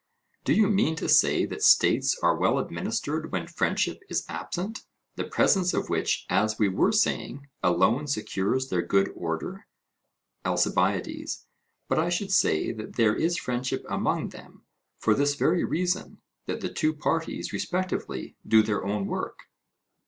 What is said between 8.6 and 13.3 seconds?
their good order? ALCIBIADES: But I should say that there